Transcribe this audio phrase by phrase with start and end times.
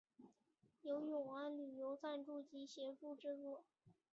[0.81, 3.63] 由永安旅游赞助及协助制作。